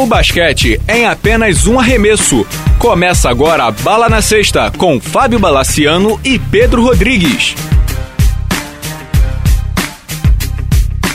[0.00, 2.46] O basquete é em apenas um arremesso.
[2.78, 7.54] Começa agora a Bala na Sexta com Fábio Balaciano e Pedro Rodrigues.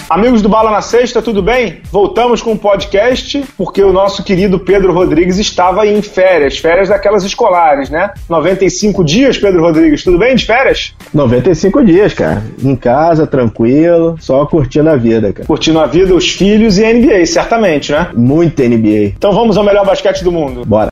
[0.08, 1.82] Amigos do Bala na Sexta, tudo bem?
[1.92, 7.24] Voltamos com o podcast porque o nosso querido Pedro Rodrigues estava em férias, férias daquelas
[7.24, 8.12] escolares, né?
[8.30, 10.94] 95 dias, Pedro Rodrigues, tudo bem de férias?
[11.12, 12.44] 95 dias, cara.
[12.64, 15.48] Em casa, tranquilo, só curtindo a vida, cara.
[15.48, 18.10] Curtindo a vida, os filhos e a NBA, certamente, né?
[18.14, 19.14] Muito NBA.
[19.18, 20.64] Então vamos ao melhor basquete do mundo.
[20.66, 20.90] Bora.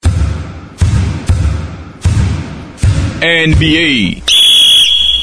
[3.22, 4.43] NBA.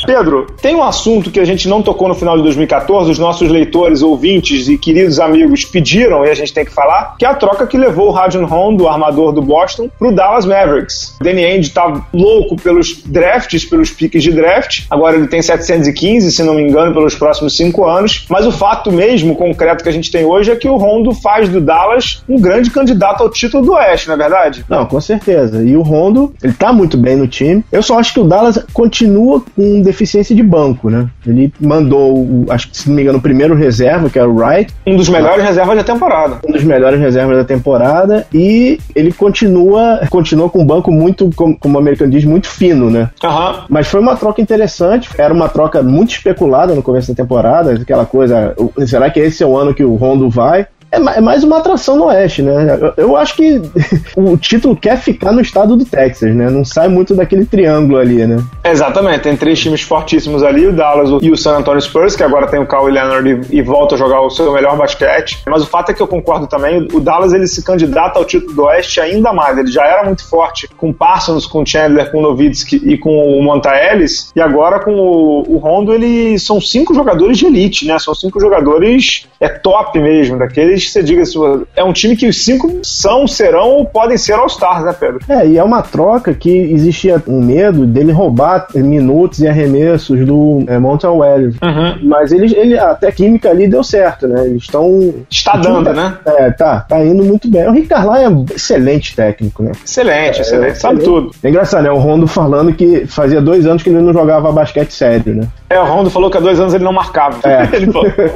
[0.04, 3.48] Pedro, tem um assunto que a gente não tocou no final de 2014, os nossos
[3.48, 7.34] leitores, ouvintes e queridos amigos pediram e a gente tem que falar, que é a
[7.34, 11.16] troca que levou o Rajon Rondo, o armador do Boston, pro Dallas Mavericks.
[11.20, 16.42] Danny Ainge tá louco pelos drafts, pelos piques de draft, agora ele tem 715, se
[16.42, 20.10] não me engano, pelos próximos cinco anos, mas o fato mesmo, concreto que a gente
[20.10, 23.72] tem hoje é que o Rondo faz do Dallas um grande candidato ao título do
[23.72, 24.64] Oeste, não é verdade?
[24.68, 25.62] Não, com certeza.
[25.62, 27.64] E o Rondo, ele tá muito bem no time.
[27.70, 31.06] Eu só acho que o Dallas continua com deficiência de banco, né?
[31.26, 34.34] Ele mandou, o- acho que se não me engano, o primeiro reserva, que era o
[34.36, 36.38] Wright, Um dos melhores reservas da temporada.
[36.46, 41.56] um dos melhores reservas da temporada, e ele continua, continua com um banco muito, como,
[41.58, 43.10] como o americano diz, muito fino, né?
[43.22, 43.64] Aham.
[43.68, 48.06] Mas foi uma troca interessante, era uma troca muito especulada no começo da temporada, aquela
[48.06, 48.54] coisa,
[48.86, 50.66] será que esse é o ano que o Rondo vai?
[50.92, 52.78] É é mais uma atração no Oeste, né?
[52.96, 53.60] Eu, acho que
[54.16, 56.50] o título quer ficar no estado do Texas, né?
[56.50, 58.42] Não sai muito daquele triângulo ali, né?
[58.64, 62.46] Exatamente, tem três times fortíssimos ali, o Dallas e o San Antonio Spurs, que agora
[62.46, 65.42] tem o Kawhi Leonard e, volta a jogar o seu melhor basquete.
[65.46, 68.54] Mas o fato é que eu concordo também, o Dallas ele se candidata ao título
[68.54, 69.56] do Oeste ainda mais.
[69.58, 73.70] Ele já era muito forte com Parsons, com Chandler, com Nowitzki e com o Monta
[73.70, 77.98] Ellis, e agora com o, Rondo, eles são cinco jogadores de elite, né?
[77.98, 81.38] São cinco jogadores é top mesmo, daqueles que você diga, assim,
[81.76, 85.20] é um time que os cinco são, serão ou podem ser All-Stars, né, Pedro?
[85.28, 90.64] É, e é uma troca que existia um medo dele roubar minutos e arremessos do
[90.66, 91.56] é, Montel Wells.
[92.02, 94.46] Mas ele, ele, até a química ali deu certo, né?
[94.46, 95.14] Eles estão.
[95.30, 96.18] Está dando, tá- né?
[96.26, 97.66] É, tá, tá indo muito bem.
[97.68, 99.72] O Rick Carlisle é um excelente técnico, né?
[99.84, 101.30] Excelente, excelente, sabe tudo.
[101.42, 101.90] É engraçado, né?
[101.90, 105.48] O Rondo falando que fazia dois anos que ele não jogava basquete sério, né?
[105.68, 107.38] É, o Rondo falou que há dois anos ele não marcava.
[107.48, 107.60] É.
[107.80, 107.90] Ele,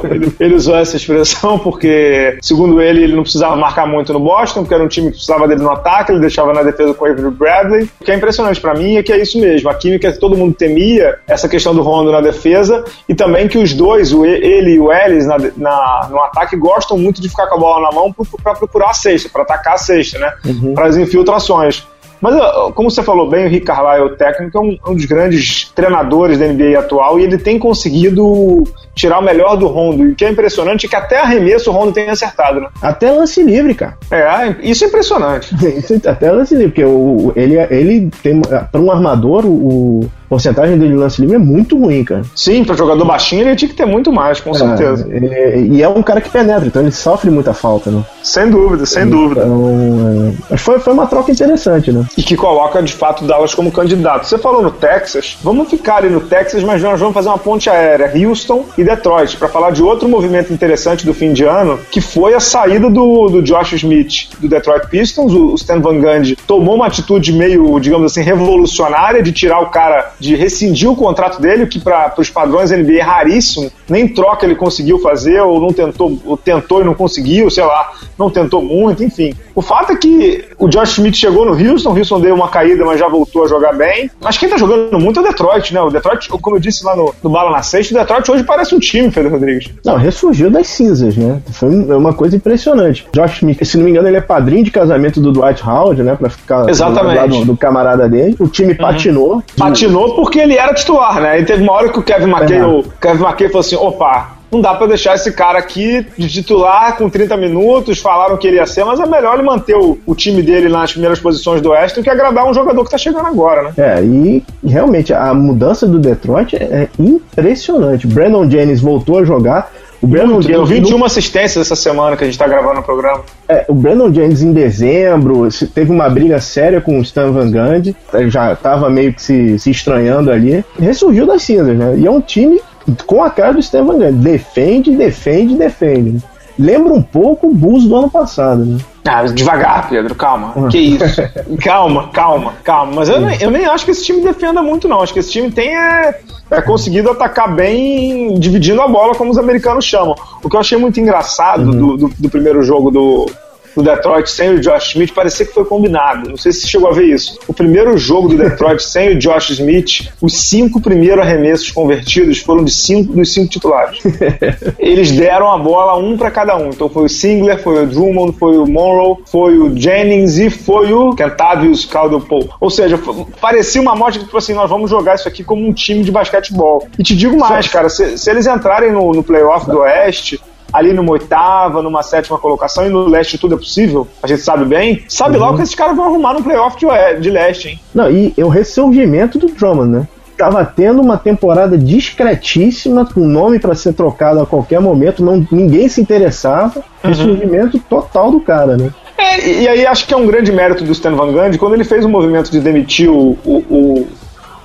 [0.09, 4.61] ele- ele usou essa expressão porque, segundo ele, ele não precisava marcar muito no Boston,
[4.61, 7.07] porque era um time que precisava dele no ataque, ele deixava na defesa com o
[7.07, 7.89] Avery Bradley.
[7.99, 9.69] O que é impressionante pra mim é que é isso mesmo.
[9.69, 13.57] A química que todo mundo temia, essa questão do Rondo na defesa, e também que
[13.57, 17.47] os dois, o, ele e o Ellis, na, na- no ataque, gostam muito de ficar
[17.47, 18.13] com a bola na mão
[18.43, 20.33] pra procurar a cesta, pra atacar a cesta, né?
[20.73, 21.87] Para as infiltrações.
[22.25, 25.71] Mas, como você falou bem, o Rick Carlisle, o técnico, é um, um dos grandes
[25.75, 28.63] treinadores da NBA atual e ele tem conseguido
[28.95, 30.03] tirar o melhor do Rondo.
[30.03, 32.67] E o que é impressionante é que até arremesso o Rondo tem acertado, né?
[32.81, 33.95] Até lance livre, cara.
[34.09, 35.53] É, isso é impressionante.
[35.75, 38.41] Isso até lance livre, porque o, ele, ele tem.
[38.41, 42.23] Pra um armador, o, porcentagem dele de lance livre é muito ruim, cara.
[42.35, 45.07] Sim, para jogador baixinho ele tinha que ter muito mais, com certeza.
[45.11, 48.03] É, e é um cara que penetra, então ele sofre muita falta, né?
[48.23, 49.41] Sem dúvida, sem dúvida.
[49.41, 52.05] Então, é, mas foi, foi uma troca interessante, né?
[52.17, 54.25] E que coloca de fato Dallas como candidato.
[54.25, 57.69] Você falou no Texas, vamos ficar ali no Texas, mas nós vamos fazer uma ponte
[57.69, 62.01] aérea, Houston e Detroit, para falar de outro movimento interessante do fim de ano, que
[62.01, 65.33] foi a saída do, do Josh Smith do Detroit Pistons.
[65.33, 69.67] O, o Stan Van Gundy tomou uma atitude meio, digamos assim, revolucionária de tirar o
[69.67, 73.71] cara, de rescindir o contrato dele, o que para os padrões NBA é raríssimo.
[73.89, 77.91] Nem troca ele conseguiu fazer, ou não tentou, ou tentou e não conseguiu, sei lá,
[78.17, 79.33] não tentou muito, enfim.
[79.53, 82.83] O fato é que o Josh Smith chegou no Houston, o Houston deu uma caída,
[82.85, 84.09] mas já voltou a jogar bem.
[84.21, 85.81] Mas quem tá jogando muito é o Detroit, né?
[85.81, 88.75] O Detroit, como eu disse lá no, no Bala na Sexta, o Detroit hoje parece
[88.75, 89.69] um time, Pedro Rodrigues.
[89.85, 91.41] Não, ressurgiu das cinzas, né?
[91.51, 93.07] Foi um- uma coisa impressionante.
[93.13, 96.15] Josh Smith, se não me engano, ele é padrinho de casamento do Dwight Howard, né?
[96.15, 97.39] Pra ficar Exatamente.
[97.39, 98.35] do do camarada dele.
[98.39, 99.41] O time patinou.
[99.57, 101.39] Patinou porque ele era titular, né?
[101.39, 104.35] E teve uma hora que o Kevin McKay, o Kevin McKay falou assim: opa.
[104.51, 107.99] Não dá pra deixar esse cara aqui de titular com 30 minutos.
[107.99, 110.91] Falaram que ele ia ser, mas é melhor ele manter o, o time dele nas
[110.91, 113.73] primeiras posições do Oeste do que agradar um jogador que tá chegando agora, né?
[113.75, 118.07] É, e realmente a mudança do Detroit é impressionante.
[118.07, 119.69] Brandon Jennings voltou a jogar.
[120.01, 123.23] O Brandon Muito, Jennings 21 assistências essa semana que a gente tá gravando o programa.
[123.47, 127.95] É, o Brandon Jennings em dezembro teve uma briga séria com o Stan Van Gundy,
[128.13, 131.95] ele já estava meio que se, se estranhando ali, ressurgiu das cinzas, né?
[131.97, 132.59] E é um time
[133.05, 136.21] com a cara do Stan Van Gundy, defende, defende, defende.
[136.57, 138.77] Lembra um pouco o Bulls do ano passado, né?
[139.03, 140.53] Ah, devagar, Pedro, calma.
[140.55, 140.67] Ah.
[140.69, 141.21] Que isso?
[141.61, 142.93] calma, calma, calma.
[142.95, 145.01] Mas eu nem, eu nem acho que esse time defenda muito, não.
[145.01, 146.19] Acho que esse time tem é,
[146.49, 150.15] é conseguido atacar bem, dividindo a bola, como os americanos chamam.
[150.41, 153.29] O que eu achei muito engraçado do, do, do primeiro jogo do,
[153.75, 156.29] do Detroit sem o Josh Smith, parecia que foi combinado.
[156.29, 157.37] Não sei se você chegou a ver isso.
[157.47, 162.63] O primeiro jogo do Detroit sem o Josh Smith, os cinco primeiros arremessos convertidos foram
[162.63, 163.99] de cinco dos cinco titulares.
[164.79, 166.69] Eles deram a bola um para cada um.
[166.69, 170.93] Então foi o Singler, foi o Drummond, foi o Monroe, foi o Jennings e foi
[170.93, 172.99] o Kentavious Caldwell Ou seja,
[173.41, 176.11] parecia uma morte que tipo assim, nós vamos jogar isso aqui como um time de
[176.11, 176.87] basquetebol.
[176.97, 180.39] E te digo mais, cara, se, se eles entrarem no, no playoff do Oeste,
[180.75, 184.65] ali numa oitava, numa sétima colocação, e no leste tudo é possível, a gente sabe
[184.65, 185.43] bem, sabe uhum.
[185.43, 186.85] lá o que esses caras vão arrumar no playoff de,
[187.21, 187.79] de leste, hein?
[187.93, 190.07] Não, e o ressurgimento do Drummond, né?
[190.37, 195.87] Tava tendo uma temporada discretíssima, com nome para ser trocado a qualquer momento, não, ninguém
[195.87, 196.83] se interessava.
[197.01, 197.09] Uhum.
[197.09, 198.91] Ressurgimento total do cara, né?
[199.17, 201.85] É, e aí acho que é um grande mérito do Stan Van Gundy, quando ele
[201.85, 204.07] fez o movimento de demitir o, o, o,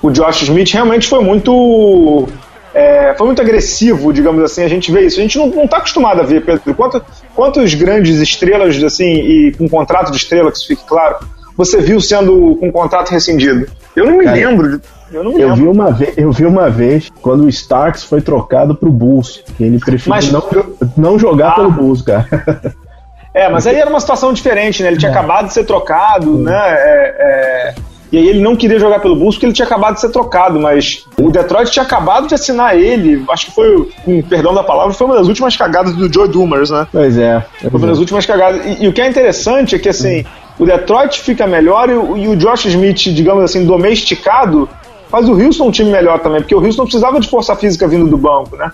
[0.01, 2.27] o Josh Smith, realmente foi muito
[2.73, 5.19] é, foi muito agressivo, digamos assim, a gente vê isso.
[5.19, 6.73] A gente não está acostumado a ver, Pedro.
[6.73, 7.03] Quanto,
[7.35, 11.17] quantos grandes estrelas, assim, e com contrato de estrela, que isso fique claro,
[11.55, 13.67] você viu sendo com contrato rescindido?
[13.95, 14.81] Eu não me Cara, lembro.
[15.11, 15.63] Eu, não me eu lembro.
[15.63, 19.43] Vi uma vez, eu vi uma vez quando o Starks foi trocado pro Bulls.
[19.59, 20.43] Ele preferiu Mas, não,
[20.95, 22.27] não jogar ah, pelo Bulls, cara.
[23.33, 24.89] É, mas aí era uma situação diferente, né?
[24.89, 25.13] Ele tinha é.
[25.13, 26.53] acabado de ser trocado, né?
[26.53, 27.60] É, é
[28.11, 30.59] e aí ele não queria jogar pelo Bulls porque ele tinha acabado de ser trocado,
[30.59, 33.23] mas o Detroit tinha acabado de assinar ele.
[33.29, 36.69] Acho que foi, com perdão da palavra, foi uma das últimas cagadas do Joe Dumers,
[36.69, 36.85] né?
[36.91, 37.45] Pois é.
[37.61, 38.65] Foi uma das últimas cagadas.
[38.65, 40.25] E, e, o que é interessante é que, assim,
[40.59, 44.67] o Detroit fica melhor e, e o Josh Smith, digamos assim, domesticado,
[45.09, 48.07] faz o Houston um time melhor também, porque o Houston precisava de força física vindo
[48.07, 48.71] do banco, né?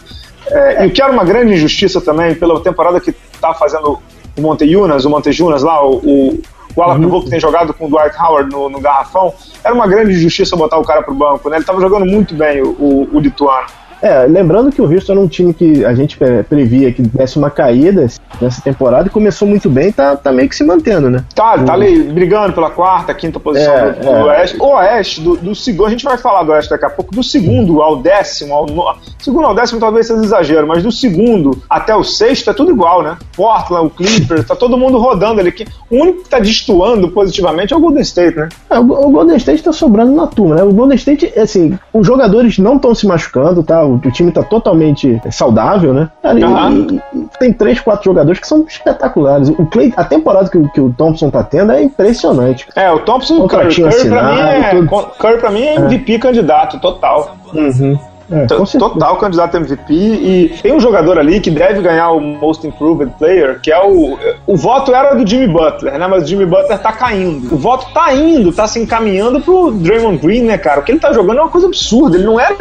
[0.50, 4.00] É, e o que era uma grande injustiça também, pela temporada que tá fazendo
[4.36, 6.42] o Montejunas, o Montejunas lá, o, o
[6.78, 9.34] o ala pivô que tem jogado com o Dwight Howard no, no garrafão,
[9.64, 11.58] era uma grande injustiça botar o cara pro banco, né?
[11.58, 13.68] Ele tava jogando muito bem, o, o, o lituano.
[14.02, 16.18] É, lembrando que o Houston era um time que a gente
[16.50, 18.08] previa que desse uma caída
[18.42, 21.24] nessa temporada e começou muito bem e tá, tá meio que se mantendo, né?
[21.34, 24.24] Tá, tá ali brigando pela quarta, quinta posição é, do, do é.
[24.24, 24.58] Oeste.
[24.60, 27.24] O Oeste, do, do, segundo, a gente vai falar do Oeste daqui a pouco, do
[27.24, 28.96] segundo ao décimo, ao no...
[29.20, 33.02] segundo ao décimo talvez seja exagero, mas do segundo até o sexto é tudo igual,
[33.02, 33.18] né?
[33.36, 35.54] Portland, o Clippers, tá todo mundo rodando ali.
[35.90, 38.50] O único que tá destoando positivamente é o Golden State, né?
[38.70, 40.64] É, o, o Golden State tá sobrando na turma, né?
[40.64, 43.87] O Golden State, assim, os jogadores não estão se machucando, tá?
[43.88, 46.10] O, o time tá totalmente saudável, né?
[46.22, 46.88] Cara, uhum.
[47.14, 49.50] e, e tem três, quatro jogadores que são espetaculares.
[49.50, 52.68] O Clay, a temporada que, que o Thompson tá tendo é impressionante.
[52.76, 54.88] É, o Thompson, Curry, Curry, pra mim é,
[55.20, 56.20] Curry pra mim é MVP é.
[56.20, 57.38] candidato, total.
[57.54, 57.98] Uhum.
[58.30, 62.68] É, total candidato a MVP e tem um jogador ali que deve ganhar o Most
[62.68, 64.18] Improved Player, que é o.
[64.46, 66.08] O voto era do Jimmy Butler, né?
[66.08, 67.54] Mas o Jimmy Butler tá caindo.
[67.54, 70.82] O voto tá indo, tá se encaminhando pro Draymond Green, né, cara?
[70.82, 72.18] O que ele tá jogando é uma coisa absurda.
[72.18, 72.56] Ele não era.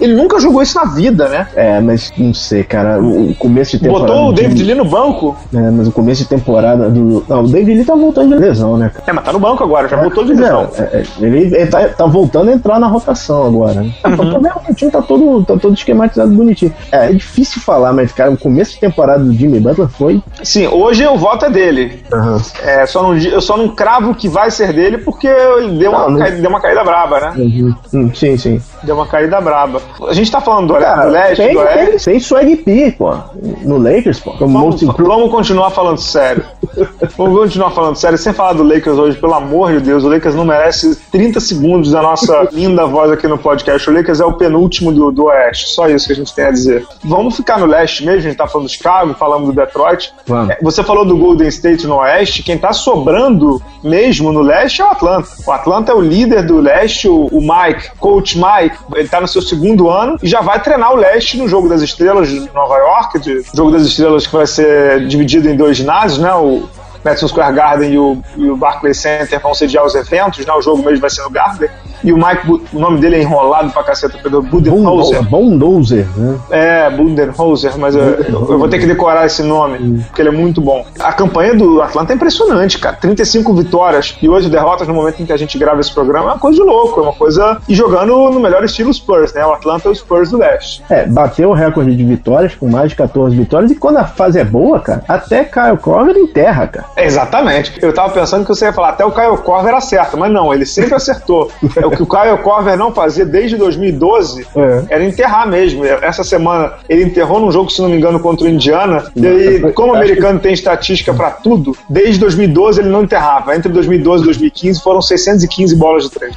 [0.00, 1.46] Ele nunca jogou isso na vida, né?
[1.54, 3.00] É, mas não sei, cara.
[3.00, 4.12] O começo de temporada.
[4.12, 5.36] Botou o David Lee no banco?
[5.54, 7.24] É, mas o começo de temporada do.
[7.28, 8.90] Não, o David Lee tá voltando de lesão, né?
[8.92, 9.04] Cara?
[9.06, 10.70] É, mas tá no banco agora, já é, voltou de lesão.
[10.76, 13.92] É, é, ele, ele tá, tá, voltando a entrar na rotação agora, né?
[14.04, 14.70] Uhum.
[14.70, 16.74] O time tá todo, tá todo esquematizado bonitinho.
[16.90, 20.22] É, é difícil falar, mas, cara, o começo de temporada do Jimmy Butler foi.
[20.42, 22.02] Sim, hoje o voto é dele.
[22.12, 22.40] Uhum.
[22.62, 26.08] É, só não, eu só não cravo que vai ser dele porque ele deu, não,
[26.08, 26.40] uma, não...
[26.40, 27.34] deu uma caída braba, né?
[27.36, 27.74] Uhum.
[27.92, 28.60] Hum, sim, sim.
[28.82, 29.80] Deu uma caída braba.
[30.08, 32.04] A gente tá falando do, cara, do leste, tem, do oeste.
[32.04, 33.14] Tem, Swag P, pô.
[33.62, 34.32] No Lakers, pô.
[34.38, 36.44] Vamos, vamos continuar falando sério.
[37.16, 40.04] vamos continuar falando sério, sem falar do Lakers hoje, pelo amor de Deus.
[40.04, 43.88] O Lakers não merece 30 segundos da nossa linda voz aqui no podcast.
[43.88, 45.68] O Lakers é o penúltimo do, do oeste.
[45.68, 46.86] Só isso que a gente tem a dizer.
[47.02, 50.12] Vamos ficar no leste mesmo, a gente tá falando do Chicago, falando do Detroit.
[50.26, 50.54] Vamos.
[50.62, 54.88] Você falou do Golden State no oeste, quem tá sobrando mesmo no leste é o
[54.88, 55.28] Atlanta.
[55.46, 59.28] O Atlanta é o líder do leste, o, o Mike, coach Mike, ele tá no
[59.28, 62.76] seu segundo ano e já vai treinar o leste no Jogo das Estrelas de Nova
[62.76, 66.32] York, de Jogo das Estrelas que vai ser dividido em dois ginásios, né?
[66.34, 66.68] O
[67.04, 70.52] Madison Square Garden e o, e o Barclays Center vão sediar os eventos, né?
[70.54, 71.68] O jogo mesmo vai ser no Garden.
[72.04, 75.22] E o Mike, o nome dele é enrolado pra caceta, Pedro Budenholzer.
[75.22, 76.38] Budenholzer, né?
[76.50, 80.60] É, Budenholzer, mas eu, eu, vou ter que decorar esse nome, porque ele é muito
[80.60, 80.84] bom.
[81.00, 82.96] A campanha do Atlanta é impressionante, cara.
[82.96, 86.32] 35 vitórias e 8 derrotas no momento em que a gente grava esse programa é
[86.32, 87.58] uma coisa de louco, é uma coisa.
[87.68, 89.44] E jogando no melhor estilo Spurs, né?
[89.46, 90.82] O Atlanta é o Spurs do leste.
[90.90, 94.38] É, bateu o recorde de vitórias com mais de 14 vitórias e quando a fase
[94.38, 96.86] é boa, cara, até Kyle Korver enterra, cara.
[96.96, 97.72] É, exatamente.
[97.80, 100.66] Eu tava pensando que você ia falar até o Kyle Korver acerta, mas não, ele
[100.66, 101.50] sempre acertou.
[101.94, 104.84] O que o Kyle Korver não fazia desde 2012 é.
[104.88, 105.84] era enterrar mesmo.
[105.84, 109.04] Essa semana ele enterrou num jogo, se não me engano, contra o Indiana.
[109.14, 113.54] E aí, como o americano tem estatística para tudo, desde 2012 ele não enterrava.
[113.54, 116.34] Entre 2012 e 2015 foram 615 bolas de três.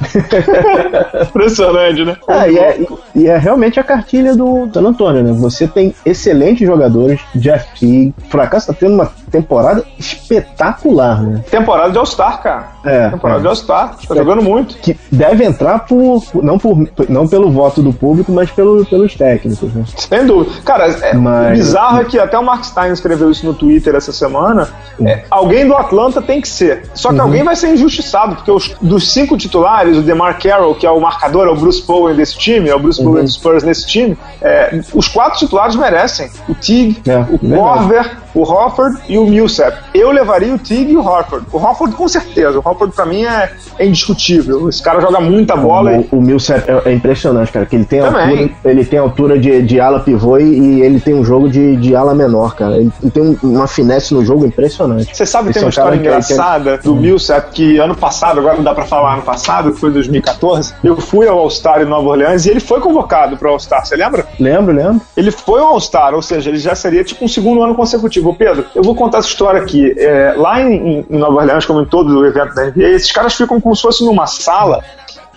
[1.28, 2.16] Impressionante, né?
[2.26, 2.78] Ah, e, é,
[3.18, 5.32] E é realmente a cartilha do San Antonio, né?
[5.32, 11.44] Você tem excelentes jogadores, Jeff Teague, fracasso tá tendo uma temporada espetacular, né?
[11.50, 12.68] Temporada de All-Star, cara.
[12.84, 13.10] É.
[13.10, 13.42] Temporada é.
[13.42, 13.96] de All-Star.
[13.96, 14.76] Tá jogando muito.
[14.78, 19.72] Que deve entrar por, não, por, não pelo voto do público, mas pelo, pelos técnicos,
[19.74, 19.84] né?
[19.96, 20.60] Sem dúvida.
[20.64, 21.48] Cara, é, mas...
[21.48, 24.68] o bizarro é que até o Mark Stein escreveu isso no Twitter essa semana.
[25.04, 26.84] É, alguém do Atlanta tem que ser.
[26.94, 27.22] Só que uhum.
[27.22, 31.00] alguém vai ser injustiçado, porque os, dos cinco titulares, o DeMar Carroll, que é o
[31.00, 33.07] marcador, é o Bruce Bowen desse time, é o Bruce uhum.
[33.08, 36.30] Bowen dos Spurs nesse time, é, os quatro titulares merecem.
[36.48, 39.76] O Tig, é, o Corver, o Hofford e o Millsap.
[39.94, 41.46] Eu levaria o Tig e o Hofford.
[41.52, 42.58] O Hofford com certeza.
[42.58, 44.68] O Hofford pra mim é, é indiscutível.
[44.68, 45.92] Esse cara joga muita bola.
[45.92, 46.08] O, e...
[46.12, 47.66] o Millsap é, é, impressionante, cara.
[47.66, 48.42] Que ele tem Também.
[48.42, 51.96] altura, ele tem altura de, de ala pivô e ele tem um jogo de, de
[51.96, 52.76] ala menor, cara.
[52.76, 55.16] Ele, tem uma finesse no jogo impressionante.
[55.16, 56.84] Você sabe que tem uma história engraçada que...
[56.84, 60.74] do Millsap que ano passado, agora não dá pra falar ano passado, que foi 2014,
[60.84, 62.97] eu fui ao All-Star em Nova Orleans e ele foi convocado
[63.38, 63.84] pro All-Star.
[63.84, 64.26] Você lembra?
[64.38, 65.00] Lembro, lembro.
[65.16, 68.34] Ele foi ao All-Star, ou seja, ele já seria tipo um segundo ano consecutivo.
[68.34, 69.94] Pedro, eu vou contar essa história aqui.
[69.98, 73.34] É, lá em, em, Nova Orleans, como em todo o evento da NBA, esses caras
[73.34, 74.82] ficam como se fosse numa sala,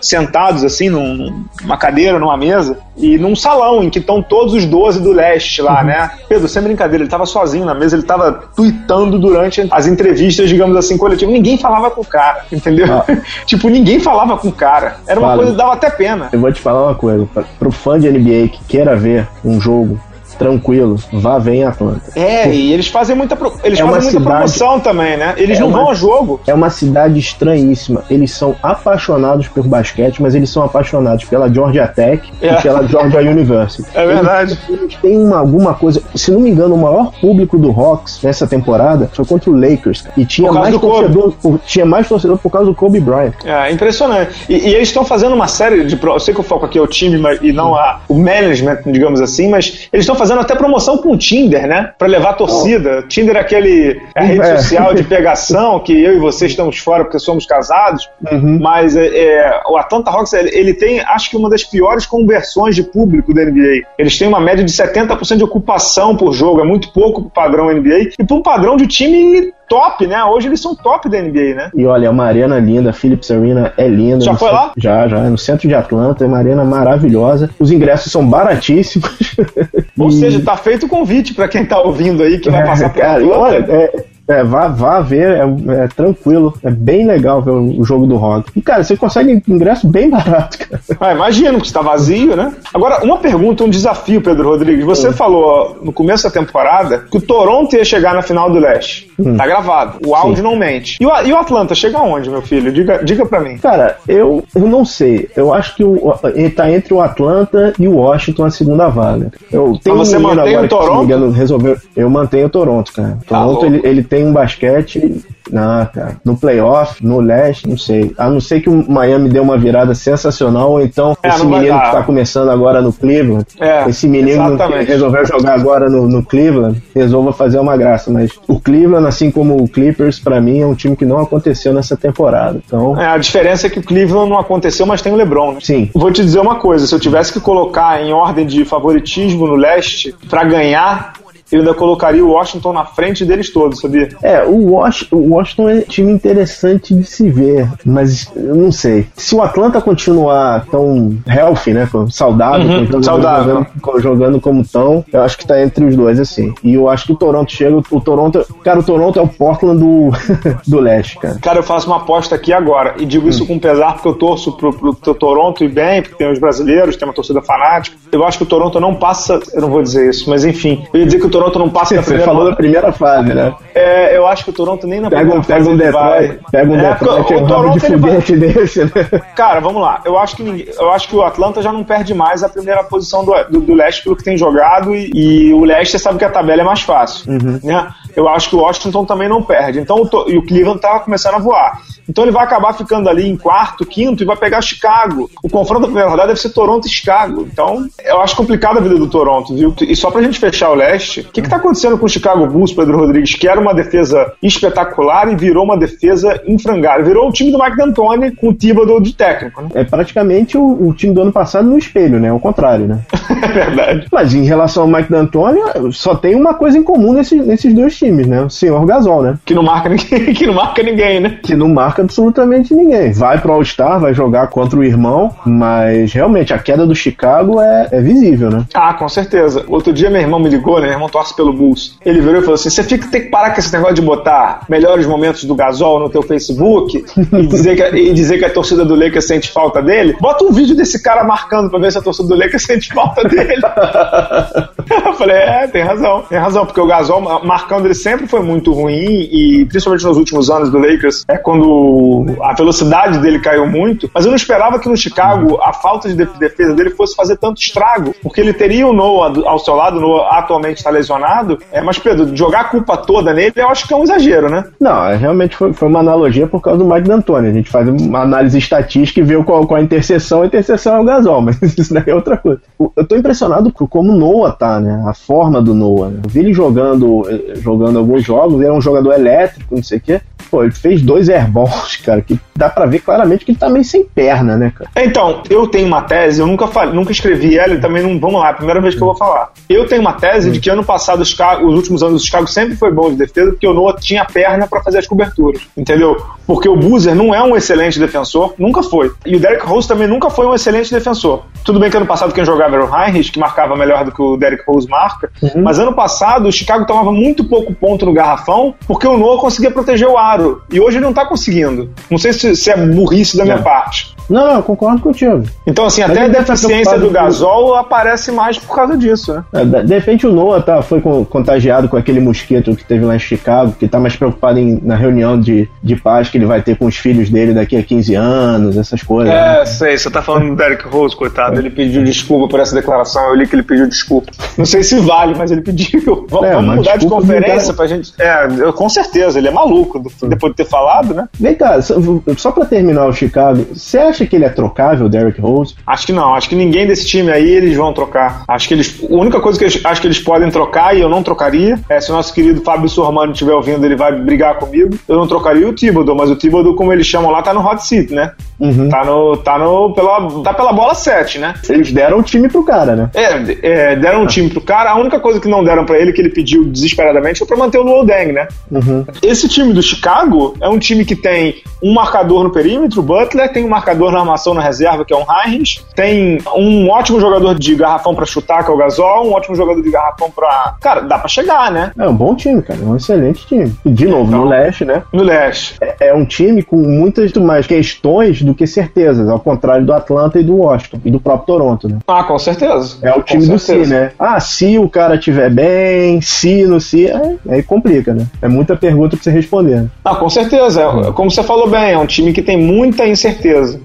[0.02, 4.66] sentados assim, num, numa cadeira, numa mesa, e num salão em que estão todos os
[4.66, 5.86] 12 do leste lá, uhum.
[5.86, 6.10] né?
[6.28, 10.76] Pedro, sem brincadeira, ele estava sozinho na mesa, ele estava tweetando durante as entrevistas, digamos
[10.76, 11.32] assim, coletivas.
[11.32, 12.86] Ninguém falava com o cara, entendeu?
[12.92, 13.04] Ah.
[13.46, 14.96] tipo, ninguém falava com o cara.
[15.06, 15.38] Era uma Fala.
[15.38, 16.28] coisa que dava até pena.
[16.32, 17.26] Eu vou te falar uma coisa,
[17.58, 19.98] para o fã de NBA que queira ver um jogo
[20.36, 22.02] tranquilo, vá vem Atlanta.
[22.16, 23.52] É, e eles fazem muita, pro...
[23.62, 24.24] eles é fazem muita cidade...
[24.24, 25.34] promoção também, né?
[25.36, 25.78] Eles é não uma...
[25.78, 26.40] vão a jogo.
[26.46, 28.04] É uma cidade estranhíssima.
[28.10, 32.52] Eles são apaixonados por basquete, mas eles são apaixonados pela Georgia Tech é.
[32.52, 33.88] e pela Georgia University.
[33.94, 34.58] É verdade.
[34.68, 36.02] Eles, eles têm uma, alguma coisa.
[36.14, 40.04] Se não me engano, o maior público do Hawks nessa temporada foi contra o Lakers.
[40.16, 43.34] E tinha mais torcedor, por, tinha mais torcedor por causa do Kobe Bryant.
[43.44, 44.44] É, impressionante.
[44.48, 45.98] E, e eles estão fazendo uma série de.
[46.02, 48.78] Eu sei que o foco aqui é o time mas, e não a, o management,
[48.86, 51.92] digamos assim, mas eles estão fazendo até promoção com o Tinder, né?
[51.98, 53.00] Pra levar a torcida.
[53.00, 53.08] Oh.
[53.08, 54.56] Tinder é aquele é a rede é.
[54.56, 58.08] social de pegação que eu e você estamos fora porque somos casados.
[58.30, 58.58] Uhum.
[58.60, 62.76] Mas é, é, o Atlanta Hawks, ele, ele, tem, acho que uma das piores conversões
[62.76, 63.82] de público da NBA.
[63.98, 66.60] Eles têm uma média de 70% de ocupação por jogo.
[66.60, 68.12] É muito pouco pro padrão NBA.
[68.18, 70.22] E pro padrão de time top, né?
[70.22, 71.70] Hoje eles são top da NBA, né?
[71.74, 74.22] E olha, é uma arena linda, Philips Arena é linda.
[74.22, 74.72] Já foi centro, lá?
[74.76, 75.18] Já, já.
[75.20, 77.48] É no centro de Atlanta, é uma arena maravilhosa.
[77.58, 79.34] Os ingressos são baratíssimos.
[79.98, 80.12] Ou e...
[80.12, 83.24] seja, tá feito o convite para quem tá ouvindo aí que vai passar por cara,
[83.26, 88.06] olha, é, é, vá, vá ver, é, é, tranquilo, é bem legal ver o jogo
[88.06, 88.50] do rock.
[88.54, 90.80] E, cara, você consegue ingresso bem barato, cara.
[91.00, 92.52] Ah, imagino que está vazio, né?
[92.72, 94.84] Agora, uma pergunta, um desafio, Pedro Rodrigues.
[94.84, 95.12] Você é.
[95.12, 99.11] falou no começo da temporada que o Toronto ia chegar na final do leste.
[99.24, 99.36] Hum.
[99.36, 99.98] Tá gravado.
[100.06, 100.42] O áudio Sim.
[100.42, 100.98] não mente.
[101.00, 102.72] E o, e o, Atlanta chega onde, meu filho?
[102.72, 103.56] Diga, diga pra mim.
[103.58, 105.28] Cara, eu, eu não sei.
[105.36, 109.32] Eu acho que o, ele tá entre o Atlanta e o Washington a segunda vaga.
[109.50, 111.04] Eu tenho Mas você mantém o Toronto?
[111.04, 113.18] Engano, resolveu, eu mantenho o Toronto, cara.
[113.26, 116.16] Tá Toronto, ele, ele tem um basquete não, cara.
[116.24, 118.12] No playoff, no leste, não sei.
[118.16, 121.78] A não ser que o Miami dê uma virada sensacional, ou então é, esse menino
[121.78, 126.24] que tá começando agora no Cleveland, é, esse menino que resolveu jogar agora no, no,
[126.24, 128.10] Cleveland, resolva fazer uma graça.
[128.10, 131.74] Mas o Cleveland, assim como o Clippers, para mim, é um time que não aconteceu
[131.74, 132.60] nessa temporada.
[132.64, 132.98] Então...
[132.98, 135.58] É, a diferença é que o Cleveland não aconteceu, mas tem o LeBron, né?
[135.60, 135.90] Sim.
[135.94, 139.54] Vou te dizer uma coisa, se eu tivesse que colocar em ordem de favoritismo no
[139.54, 141.12] leste para ganhar
[141.52, 144.08] eu ainda colocaria o Washington na frente deles todos, sabia?
[144.22, 148.72] É, o Washington, o Washington é um time interessante de se ver, mas eu não
[148.72, 149.06] sei.
[149.14, 153.66] Se o Atlanta continuar tão healthy, né, saudável, uhum, jogando, saudável.
[153.76, 156.54] Jogando, jogando, como tão, eu acho que tá entre os dois, assim.
[156.64, 159.78] E eu acho que o Toronto chega, o Toronto, cara, o Toronto é o Portland
[159.78, 160.10] do,
[160.66, 161.38] do leste, cara.
[161.40, 163.48] Cara, eu faço uma aposta aqui agora, e digo isso hum.
[163.48, 166.96] com pesar porque eu torço pro, pro, pro Toronto e bem, porque tem os brasileiros,
[166.96, 167.96] tem uma torcida fanática.
[168.10, 171.00] Eu acho que o Toronto não passa, eu não vou dizer isso, mas enfim, eu
[171.00, 173.34] ia dizer que o Toronto Toronto não passa da primeira Você falou da primeira fase,
[173.34, 173.54] né?
[173.74, 175.58] É, eu acho que o Toronto nem na pega primeira um, fase.
[175.58, 178.48] Pega um Detroit, pega um é, Detroit, o, o Toronto de foguete vai...
[178.48, 179.22] desse, né?
[179.34, 180.00] Cara, vamos lá.
[180.04, 182.84] Eu acho, que ninguém, eu acho que o Atlanta já não perde mais a primeira
[182.84, 186.24] posição do, do, do leste pelo que tem jogado e, e, o leste sabe que
[186.24, 187.30] a tabela é mais fácil.
[187.30, 187.60] Uhum.
[187.62, 187.88] Né?
[188.14, 189.80] Eu acho que o Washington também não perde.
[189.80, 191.80] Então, o, e o Cleveland tá começando a voar.
[192.08, 195.30] Então ele vai acabar ficando ali em quarto, quinto e vai pegar Chicago.
[195.42, 197.48] O confronto da primeira rodada deve ser Toronto e Chicago.
[197.50, 199.74] Então eu acho complicada a vida do Toronto, viu?
[199.80, 202.74] E só pra gente fechar o leste, O que está acontecendo com o Chicago Bulls,
[202.74, 207.06] Pedro Rodrigues, que era uma defesa espetacular e virou uma defesa infrangável?
[207.06, 209.68] Virou o time do Mike D'Antoni com o Thibodeau de técnico, né?
[209.72, 212.30] É praticamente o, o, time do ano passado no espelho, né?
[212.30, 212.98] O contrário, né?
[213.42, 214.08] é verdade.
[214.12, 215.60] Mas em relação ao Mike D'Antoni,
[215.92, 218.42] só tem uma coisa em comum nesse, nesses dois times, né?
[218.42, 219.38] O senhor Gasol, né?
[219.46, 221.38] Que não marca ninguém, que não marca ninguém, né?
[221.42, 223.10] Que não marca absolutamente ninguém.
[223.10, 227.88] Vai pro All-Star, vai jogar contra o irmão, mas realmente a queda do Chicago é,
[227.90, 228.66] é visível, né?
[228.74, 229.64] Ah, com certeza.
[229.66, 230.88] Outro dia meu irmão me ligou, né?
[230.88, 231.98] Meu irmão torce pelo Bulls.
[232.04, 234.64] Ele virou e falou assim: você fica, tem que parar com esse negócio de botar
[234.68, 238.84] melhores momentos do Gasol no teu Facebook e dizer que, e dizer que a torcida
[238.84, 240.16] do Lakers sente falta dele.
[240.20, 243.22] Bota um vídeo desse cara marcando pra ver se a torcida do Lakers sente falta
[243.28, 243.62] dele.
[244.90, 248.72] Eu falei, é, tem razão, tem razão, porque o Gasol marcando ele sempre foi muito
[248.72, 254.10] ruim e principalmente nos últimos anos do Lakers, é quando a velocidade dele caiu muito,
[254.14, 257.60] mas eu não esperava que no Chicago a falta de defesa dele fosse fazer tanto
[257.60, 261.80] estrago, porque ele teria o Noah ao seu lado, o Noah atualmente está lesionado, é,
[261.80, 264.64] mas Pedro, jogar a culpa toda nele, eu acho que é um exagero, né?
[264.80, 267.88] Não, é, realmente foi, foi uma analogia por causa do Mike D'Antoni, a gente faz
[267.88, 271.60] uma análise estatística e vê qual, qual a interseção, a interseção é o Gasol, mas
[271.60, 272.60] isso daí é outra coisa.
[272.96, 275.04] Eu tô impressionado com como o Noah tá, né?
[275.06, 276.10] A forma do Noah.
[276.10, 276.20] Né?
[276.24, 279.98] Eu vi ele jogando, eh, jogando alguns jogos, ele é um jogador elétrico, não sei
[279.98, 280.20] o quê.
[280.50, 283.84] Pô, ele fez dois airballs, cara, que dá para ver claramente que ele tá meio
[283.84, 284.90] sem perna, né, cara?
[284.96, 288.18] Então, eu tenho uma tese, eu nunca falei, nunca escrevi ela e também não.
[288.20, 289.50] Vamos lá, é primeira vez que eu vou falar.
[289.68, 292.76] Eu tenho uma tese de que ano passado os, os últimos anos do Chicago sempre
[292.76, 296.16] foi bom de defesa, porque o Noah tinha perna para fazer as coberturas, entendeu?
[296.46, 299.10] Porque o Boozer não é um excelente defensor, nunca foi.
[299.24, 301.44] E o Derek Rose também nunca foi um excelente defensor.
[301.64, 304.20] Tudo bem que ano passado quem jogava era o Heinrich, que marcava melhor do que
[304.20, 305.62] o Derek Rose marca, uhum.
[305.62, 309.70] mas ano passado o Chicago tomava muito pouco ponto no garrafão, porque o Noah conseguia
[309.70, 310.62] proteger o aro.
[310.70, 311.90] E hoje ele não tá conseguindo.
[312.10, 314.14] Não sei se, se é burrice da minha parte.
[314.32, 315.44] Não, não, eu concordo contigo.
[315.66, 319.44] Então, assim, até a deficiência do Gasol aparece mais por causa disso, né?
[319.52, 323.18] É, de repente o Noah tá, foi contagiado com aquele mosquito que teve lá em
[323.18, 326.76] Chicago, que tá mais preocupado em, na reunião de, de paz que ele vai ter
[326.76, 329.32] com os filhos dele daqui a 15 anos, essas coisas.
[329.32, 329.66] É, né?
[329.66, 331.56] sei, você tá falando do Derek Rose, coitado.
[331.56, 331.58] É.
[331.58, 334.32] Ele pediu desculpa por essa declaração, eu li que ele pediu desculpa.
[334.56, 336.26] Não sei se vale, mas ele pediu.
[336.28, 338.14] Vamos, é, vamos mudar de conferência pra gente.
[338.18, 341.28] É, eu, com certeza, ele é maluco depois de ter falado, né?
[341.38, 341.94] Vem cá, só,
[342.36, 345.74] só pra terminar o Chicago, você acha que ele é trocável, Derek Rose?
[345.86, 346.34] Acho que não.
[346.34, 348.44] Acho que ninguém desse time aí eles vão trocar.
[348.48, 349.02] Acho que eles.
[349.02, 352.00] A única coisa que eles, acho que eles podem trocar e eu não trocaria é
[352.00, 354.96] se o nosso querido Fábio Sormani estiver ouvindo, ele vai brigar comigo.
[355.08, 357.84] Eu não trocaria o Thibodeau, mas o Thibodeau, como eles chamam lá, tá no hot
[357.86, 358.32] seat, né?
[358.58, 358.88] Uhum.
[358.88, 359.36] Tá no.
[359.38, 359.92] Tá no.
[359.92, 361.54] Pela, tá pela bola 7, né?
[361.68, 363.10] Eles deram o time pro cara, né?
[363.14, 364.90] É, é deram um time pro cara.
[364.90, 367.78] A única coisa que não deram para ele, que ele pediu desesperadamente, foi pra manter
[367.78, 368.46] o Luol Deng, né?
[368.70, 369.04] Uhum.
[369.22, 373.52] Esse time do Chicago é um time que tem um marcador no perímetro, o Butler,
[373.52, 377.58] tem um marcador na armação na reserva, que é um Heinrich, tem um ótimo jogador
[377.58, 380.74] de garrafão para chutar, que é o Gasol, um ótimo jogador de garrafão pra.
[380.80, 381.92] Cara, dá pra chegar, né?
[381.98, 382.80] É um bom time, cara.
[382.80, 383.72] É um excelente time.
[383.84, 385.02] E de novo, então, no leste, né?
[385.12, 385.76] No leste.
[385.80, 390.38] É, é, um time com muitas mais questões do que certezas, ao contrário do Atlanta
[390.38, 391.98] e do Washington e do próprio Toronto, né?
[392.06, 392.98] Ah, com certeza.
[393.02, 394.12] É o time do si, né?
[394.18, 398.26] Ah, se o cara tiver bem, se, no se, aí, aí complica, né?
[398.40, 399.82] É muita pergunta pra você responder.
[399.82, 399.88] Né?
[400.04, 400.82] Ah, com certeza.
[400.82, 403.80] É, como você falou bem, é um time que tem muita incerteza.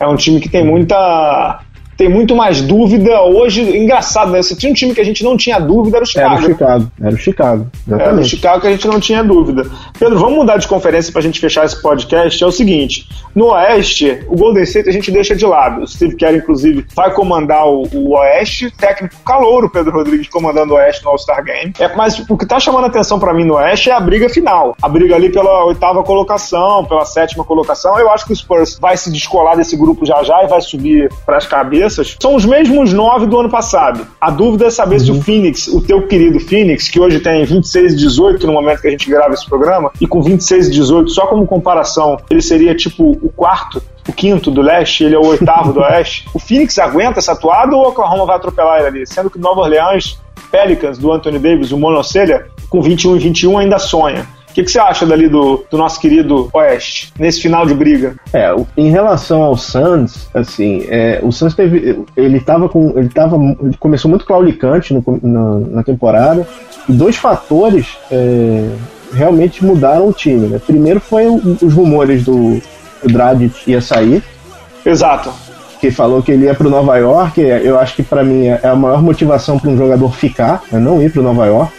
[0.00, 1.60] É um time que tem muita
[1.98, 3.76] tem muito mais dúvida hoje.
[3.76, 4.40] Engraçado, né?
[4.40, 6.30] Se tinha um time que a gente não tinha dúvida, era o Chicago.
[6.30, 7.66] Era o Chicago, era o Chicago.
[7.86, 8.08] Exatamente.
[8.08, 9.68] Era o Chicago que a gente não tinha dúvida.
[9.98, 12.42] Pedro, vamos mudar de conferência para a gente fechar esse podcast.
[12.42, 15.82] É o seguinte: no Oeste, o Golden State a gente deixa de lado.
[15.82, 20.76] O Steve Kerr, inclusive, vai comandar o, o Oeste, técnico calouro, Pedro Rodrigues comandando o
[20.76, 21.72] Oeste no All-Star Game.
[21.80, 24.28] É, mas o que está chamando a atenção para mim no Oeste é a briga
[24.28, 24.76] final.
[24.80, 27.98] A briga ali pela oitava colocação, pela sétima colocação.
[27.98, 31.12] Eu acho que o Spurs vai se descolar desse grupo já já e vai subir
[31.26, 34.06] para as cabeças cabeças são os mesmos nove do ano passado.
[34.20, 35.04] A dúvida é saber uhum.
[35.04, 35.22] se o uhum.
[35.22, 38.90] Phoenix, o teu querido Phoenix, que hoje tem 26 e 18 no momento que a
[38.90, 43.18] gente grava esse programa, e com 26 e 18, só como comparação, ele seria tipo
[43.22, 46.26] o quarto o quinto do leste, ele é o oitavo do oeste.
[46.32, 49.06] O Phoenix aguenta essa atuada ou o Oklahoma vai atropelar ele ali?
[49.06, 50.18] Sendo que Nova Orleans,
[50.50, 54.26] Pelicans, do Anthony Davis, o monocelha, com 21 e 21 ainda sonha
[54.58, 58.16] que, que você acha dali do, do nosso querido Oeste, nesse final de briga?
[58.32, 62.04] É, em relação ao Suns, assim, é, o Suns teve.
[62.16, 62.92] Ele tava com.
[62.98, 63.36] Ele tava.
[63.36, 66.46] Ele começou muito claudicante no, na, na temporada.
[66.88, 68.68] E dois fatores é,
[69.12, 70.48] realmente mudaram o time.
[70.48, 70.60] Né?
[70.64, 72.60] Primeiro foi os rumores do
[73.04, 74.22] o Dragic ia sair.
[74.84, 75.32] Exato
[75.80, 77.40] que falou que ele ia para Nova York.
[77.40, 81.00] Eu acho que para mim é a maior motivação para um jogador ficar, é não
[81.00, 81.72] ir para Nova York.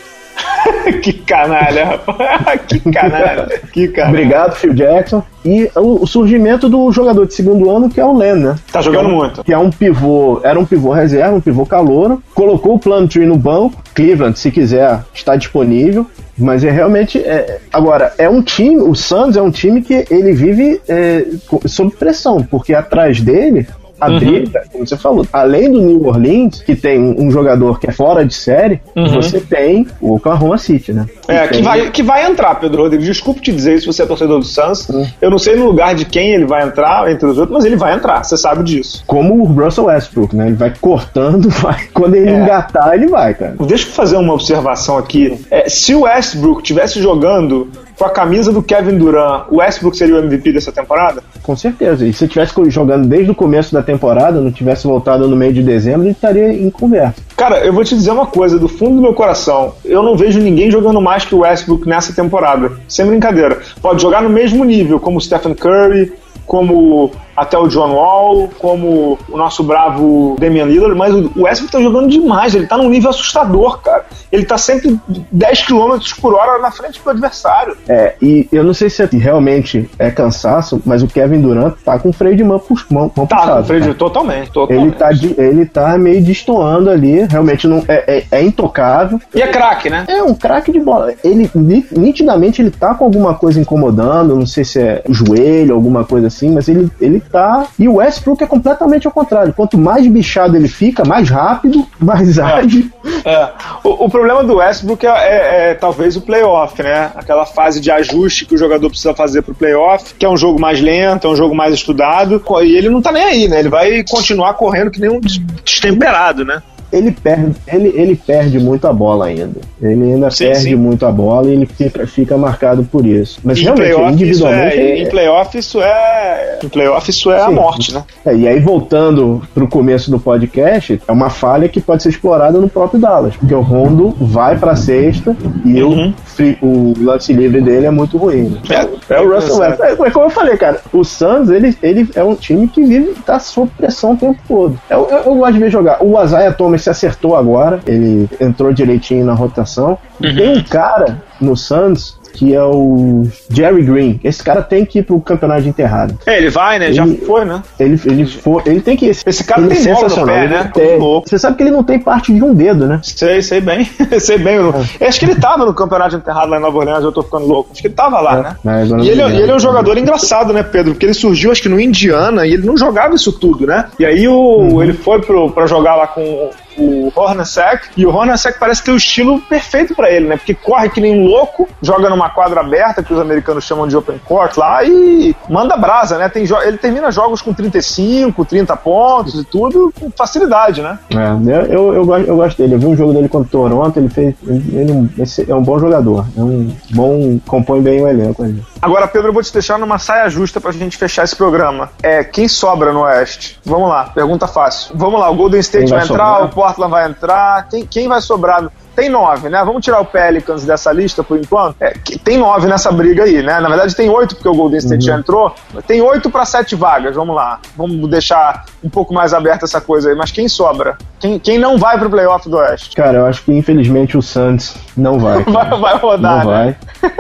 [1.01, 2.62] que canalha, rapaz.
[2.67, 3.62] que canalha.
[3.71, 4.10] Que canalha.
[4.10, 5.23] Obrigado, Phil Jackson.
[5.43, 8.55] E o, o surgimento do jogador de segundo ano, que é o Len, né?
[8.71, 9.43] Tá jogando que é um, muito.
[9.43, 12.21] Que é um pivô, era um pivô reserva, um pivô calouro.
[12.34, 13.82] Colocou o Plumtree no banco.
[13.93, 16.05] Cleveland, se quiser, está disponível.
[16.38, 17.19] Mas é realmente.
[17.19, 21.25] É, agora, é um time, o Suns é um time que ele vive é,
[21.65, 23.67] sob pressão, porque atrás dele
[23.99, 24.19] a uhum.
[24.19, 28.25] briga, como você falou, além do New Orleans, que tem um jogador que é fora
[28.25, 29.09] de série, uhum.
[29.09, 31.05] você tem o Oklahoma City, né?
[31.27, 33.05] É, que, vai, que vai entrar, Pedro Rodrigues.
[33.05, 34.88] Desculpe te dizer se você é torcedor do Suns.
[34.89, 35.05] Uhum.
[35.21, 37.75] Eu não sei no lugar de quem ele vai entrar, entre os outros, mas ele
[37.75, 39.03] vai entrar, você sabe disso.
[39.05, 40.47] Como o Russell Westbrook, né?
[40.47, 41.88] Ele vai cortando, vai.
[41.93, 42.41] Quando ele é.
[42.41, 43.55] engatar, ele vai, cara.
[43.67, 45.39] Deixa eu fazer uma observação aqui.
[45.51, 50.15] É, se o Westbrook tivesse jogando com a camisa do Kevin Durant, o Westbrook seria
[50.15, 51.21] o MVP dessa temporada?
[51.43, 52.07] Com certeza.
[52.07, 55.62] E se tivesse jogando desde o começo da temporada, não tivesse voltado no meio de
[55.62, 57.15] dezembro, ele estaria em conversa.
[57.35, 60.39] Cara, eu vou te dizer uma coisa, do fundo do meu coração, eu não vejo
[60.39, 62.71] ninguém jogando mais que o Westbrook nessa temporada.
[62.88, 63.59] Sem brincadeira.
[63.81, 66.13] Pode jogar no mesmo nível, como o Stephen Curry,
[66.45, 71.82] como até o John Wall, como o nosso bravo Damian Lillard, mas o Westbrook tá
[71.82, 74.06] jogando demais, ele tá num nível assustador, cara.
[74.30, 77.78] Ele tá sempre 10 km por hora na frente do adversário.
[77.88, 82.12] É, e eu não sei se realmente é cansaço, mas o Kevin Durant tá com
[82.12, 83.62] freio de mão, pux, mão, mão tá, puxado.
[83.62, 84.84] Tá, freio de, totalmente, totalmente.
[84.84, 89.19] Ele tá, de, ele tá meio destoando ali, realmente não é, é, é intocável.
[89.34, 90.06] E é craque, né?
[90.10, 91.13] É um craque de bola.
[91.23, 91.49] Ele,
[91.91, 96.28] nitidamente, ele tá com alguma coisa incomodando, não sei se é o joelho, alguma coisa
[96.28, 97.67] assim, mas ele, ele tá.
[97.77, 99.53] E o Westbrook é completamente ao contrário.
[99.53, 102.41] Quanto mais bichado ele fica, mais rápido, mais é.
[102.41, 102.89] ágil.
[103.25, 103.49] É.
[103.83, 107.11] O, o, problema do Westbrook é, é, é, talvez o playoff, né?
[107.15, 110.59] Aquela fase de ajuste que o jogador precisa fazer pro playoff, que é um jogo
[110.59, 112.41] mais lento, é um jogo mais estudado.
[112.63, 113.59] E ele não tá nem aí, né?
[113.59, 115.19] Ele vai continuar correndo que nem um
[115.63, 116.61] destemperado, né?
[116.91, 119.60] Ele perde, ele, ele perde muito a bola ainda.
[119.82, 120.75] Ele ainda sim, perde sim.
[120.75, 123.39] muito a bola e ele fica, fica marcado por isso.
[123.43, 124.75] Mas e realmente, playoff, individualmente.
[124.75, 126.60] Isso é, é, em playoff isso é.
[126.63, 127.45] Em playoff isso é sim.
[127.45, 128.04] a morte, né?
[128.25, 132.60] É, e aí, voltando pro começo do podcast, é uma falha que pode ser explorada
[132.60, 133.36] no próprio Dallas.
[133.36, 136.13] Porque o Rondo vai pra sexta e uhum.
[136.62, 138.60] o, o lance livre dele é muito ruim.
[138.69, 140.04] É, é o Russell Westbrook.
[140.04, 143.13] É, é, como eu falei, cara, o Suns, ele, ele é um time que vive,
[143.25, 144.80] tá sob pressão o tempo todo.
[144.89, 146.04] Eu, eu, eu gosto de ver jogar.
[146.04, 149.97] O Isaiah Thomas se acertou agora, ele entrou direitinho na rotação.
[150.23, 150.35] Uhum.
[150.35, 154.19] Tem um cara no Suns que é o Jerry Green.
[154.23, 156.17] Esse cara tem que ir pro campeonato de enterrado.
[156.25, 156.85] É, ele vai, né?
[156.87, 157.61] Ele, Já foi, né?
[157.79, 159.17] Ele, ele, foi, ele tem que ir.
[159.25, 160.35] Esse cara tem é sensacional.
[160.35, 160.71] Pé, né?
[160.73, 160.99] Tem.
[160.99, 162.99] Você sabe que ele não tem parte de um dedo, né?
[163.03, 163.89] Sei, sei bem.
[164.19, 164.57] sei bem.
[164.99, 165.07] É.
[165.07, 167.47] Acho que ele tava no campeonato de enterrado lá em Nova Orleans, eu tô ficando
[167.47, 167.69] louco.
[167.71, 168.69] Acho que ele tava lá, é.
[168.69, 168.79] né?
[168.81, 170.93] É, e ele, é, ele, é um jogador engraçado, né, Pedro?
[170.93, 173.85] Porque ele surgiu, acho que no Indiana, e ele não jogava isso tudo, né?
[173.99, 174.83] E aí o, uhum.
[174.83, 178.95] ele foi pro, pra jogar lá com o Hornacek, e o Hornacek parece ter o
[178.95, 180.37] estilo perfeito para ele, né?
[180.37, 183.95] Porque corre que nem um louco, joga numa quadra aberta, que os americanos chamam de
[183.95, 186.27] open court lá, e manda brasa, né?
[186.27, 190.99] Tem ele termina jogos com 35, 30 pontos e tudo com facilidade, né?
[191.12, 192.75] É, eu, eu, gosto, eu gosto dele.
[192.75, 194.36] Eu vi um jogo dele contra o Toronto, ele fez.
[194.45, 195.10] Ele,
[195.47, 196.25] é um bom jogador.
[196.36, 197.39] É um bom.
[197.47, 198.43] compõe bem o elenco.
[198.43, 198.62] Ali.
[198.82, 201.89] Agora, Pedro, eu vou te deixar numa saia justa pra gente fechar esse programa.
[202.01, 203.60] É, quem sobra no Oeste?
[203.63, 204.91] Vamos lá, pergunta fácil.
[204.95, 207.67] Vamos lá, o Golden State vai, vai entrar, o Portland vai entrar.
[207.69, 208.69] Quem, quem vai sobrar?
[208.99, 209.63] Tem nove, né?
[209.63, 211.77] Vamos tirar o Pelicans dessa lista por enquanto.
[211.79, 213.59] É, tem nove nessa briga aí, né?
[213.62, 215.15] Na verdade tem oito porque o Golden State uhum.
[215.15, 215.55] já entrou.
[215.88, 217.15] Tem oito para sete vagas.
[217.15, 217.59] Vamos lá.
[217.77, 220.15] Vamos deixar um pouco mais aberta essa coisa aí.
[220.15, 220.97] Mas quem sobra?
[221.19, 222.95] Quem, quem não vai pro playoff do Oeste?
[222.95, 225.43] Cara, eu acho que infelizmente o Santos não vai.
[225.47, 226.45] vai, vai, rodar.
[226.45, 226.75] Não né?
[227.01, 227.12] vai.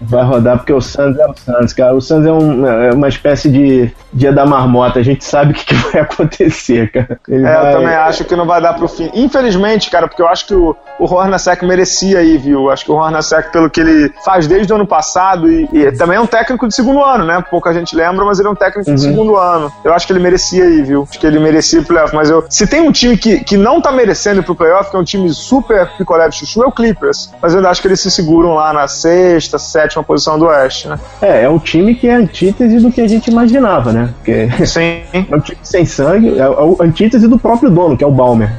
[0.00, 1.94] Vai rodar porque o Santos é o Santos, cara.
[1.94, 4.98] O Santos é, um, é uma espécie de dia da marmota.
[4.98, 7.18] A gente sabe o que, que vai acontecer, cara.
[7.26, 7.72] Ele é, vai...
[7.72, 9.10] eu também acho que não vai dar pro fim.
[9.14, 12.70] Infelizmente, cara, porque eu acho que o, o Hornacek merecia aí, viu?
[12.70, 16.16] Acho que o Hornacek, pelo que ele faz desde o ano passado, e, e, também
[16.16, 17.42] é um técnico de segundo ano, né?
[17.50, 18.96] Pouca gente lembra, mas ele é um técnico uhum.
[18.96, 19.72] de segundo ano.
[19.82, 21.06] Eu acho que ele merecia aí, viu?
[21.08, 22.14] Acho que ele merecia o playoff.
[22.14, 24.98] Mas eu, se tem um time que, que não tá merecendo pro playoff, que é
[24.98, 27.30] um time super picolé de chuchu, é o Clippers.
[27.40, 30.98] Mas eu acho que eles se seguram lá na sexta, sétima posição do Oeste, né?
[31.20, 34.10] É, é um time que é antítese do que a gente imaginava, né?
[34.16, 35.02] Porque Sim.
[35.12, 38.50] é um time sem sangue, é a antítese do próprio dono, que é o Balmer.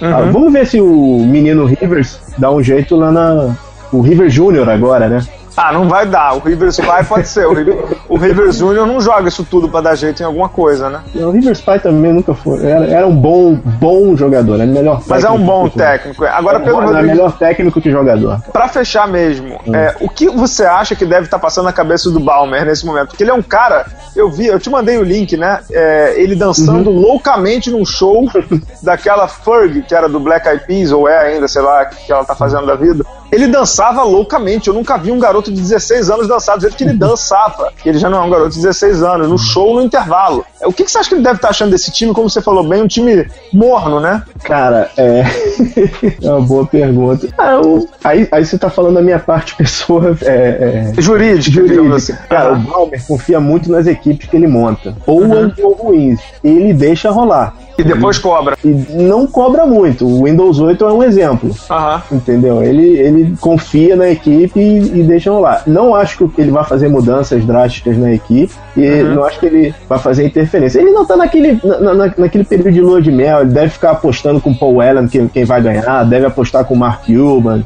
[0.00, 0.14] Uhum.
[0.14, 3.56] Ah, vamos ver se o menino Rivers dá um jeito lá na.
[3.92, 5.24] O River Júnior agora, né?
[5.56, 6.34] Ah, não vai dar.
[6.34, 7.46] O Rivers vai pode ser.
[7.46, 10.88] O, River, o Rivers Júnior não joga isso tudo para dar jeito em alguma coisa,
[10.88, 11.00] né?
[11.14, 12.64] O Rivers Pai também nunca foi.
[12.64, 16.24] Era, era um bom, bom jogador, era melhor Mas é um bom técnico.
[16.24, 16.98] Agora, Pedro Rodrigues.
[16.98, 18.40] É melhor técnico que jogador.
[18.52, 19.74] Para fechar mesmo, hum.
[19.74, 22.84] é, o que você acha que deve estar tá passando na cabeça do Balmer nesse
[22.84, 23.08] momento?
[23.08, 23.86] Porque ele é um cara.
[24.14, 25.60] Eu vi, eu te mandei o link, né?
[25.70, 27.00] É, ele dançando uhum.
[27.00, 28.26] loucamente num show
[28.82, 32.24] daquela Ferg, que era do Black Eyed Peas, ou é ainda, sei lá, que ela
[32.24, 34.68] tá fazendo da vida ele dançava loucamente.
[34.68, 37.72] Eu nunca vi um garoto de 16 anos dançar do jeito que ele dançava.
[37.84, 40.44] Ele já não é um garoto de 16 anos, no show, no intervalo.
[40.62, 42.12] O que, que você acha que ele deve estar achando desse time?
[42.12, 44.22] Como você falou bem, um time morno, né?
[44.44, 45.24] Cara, é.
[46.22, 47.28] é uma boa pergunta.
[47.38, 47.88] Ah, eu...
[48.02, 50.16] aí, aí você tá falando da minha parte pessoa.
[50.22, 51.00] É, é...
[51.00, 51.96] Jurídica, Jurídica.
[51.96, 52.14] Assim.
[52.28, 52.58] Cara, ah.
[52.58, 54.96] o Balmer confia muito nas equipes que ele monta.
[55.06, 55.52] Ou uhum.
[55.62, 56.20] ou ruins.
[56.42, 57.54] Ele deixa rolar.
[57.78, 58.56] E depois cobra.
[58.64, 60.06] E não cobra muito.
[60.06, 61.50] O Windows 8 é um exemplo.
[61.70, 62.16] Uhum.
[62.16, 62.62] Entendeu?
[62.62, 65.62] Ele, ele confia na equipe e, e deixa rolar.
[65.66, 69.14] Não acho que ele vai fazer mudanças drásticas na equipe e uhum.
[69.14, 70.80] não acho que ele vai fazer interferência.
[70.80, 73.92] Ele não tá naquele, na, na, naquele período de lua de mel, ele deve ficar
[73.92, 77.62] apostando com o Paul Allen quem, quem vai ganhar, deve apostar com o Mark Cuban.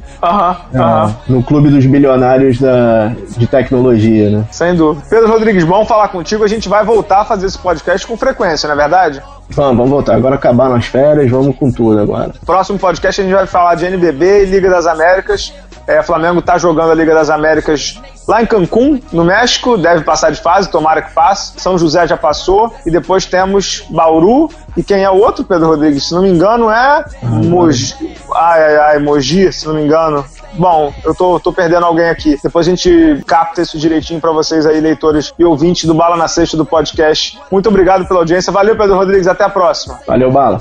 [0.72, 1.14] Uhum.
[1.28, 4.44] no clube dos bilionários da, de tecnologia, né?
[4.50, 5.06] Sem dúvida.
[5.08, 6.44] Pedro Rodrigues, bom falar contigo.
[6.44, 9.22] A gente vai voltar a fazer esse podcast com frequência, não é verdade?
[9.50, 10.14] Vamos, vamos voltar.
[10.14, 12.32] Agora acabaram as férias, vamos com tudo agora.
[12.44, 15.52] Próximo podcast a gente vai falar de NBB e Liga das Américas.
[15.86, 20.30] É, Flamengo tá jogando a Liga das Américas lá em Cancún, no México, deve passar
[20.30, 21.54] de fase, tomara que passe.
[21.56, 22.72] São José já passou.
[22.86, 24.48] E depois temos Bauru.
[24.76, 26.06] E quem é o outro, Pedro Rodrigues?
[26.06, 27.94] Se não me engano, é ah, Mogi.
[28.32, 30.24] Ai, ai, ai, Mogi, se não me engano.
[30.54, 32.38] Bom, eu tô, tô perdendo alguém aqui.
[32.42, 36.28] Depois a gente capta isso direitinho para vocês aí, leitores e ouvintes do Bala na
[36.28, 37.38] Sexta do podcast.
[37.50, 38.52] Muito obrigado pela audiência.
[38.52, 39.26] Valeu, Pedro Rodrigues.
[39.26, 40.00] Até a próxima.
[40.06, 40.60] Valeu, Bala.